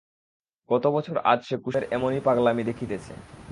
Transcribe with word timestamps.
কত 0.69 0.83
বছর 0.87 1.15
আজ 1.31 1.39
সে 1.47 1.55
কুসুমের 1.57 1.83
এমনি 1.91 2.19
পাগলামি 2.19 2.63
দেখিতেছে। 2.63 3.13